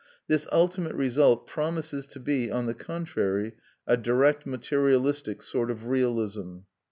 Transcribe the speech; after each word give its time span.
This 0.27 0.47
ultimate 0.51 0.95
result 0.95 1.45
promises 1.45 2.07
to 2.07 2.19
be, 2.19 2.49
on 2.51 2.65
the 2.65 2.73
contrary, 2.73 3.53
a 3.85 3.95
direct 3.97 4.47
materialistic 4.47 5.43
sort 5.43 5.69
of 5.69 5.85
realism. 5.85 6.61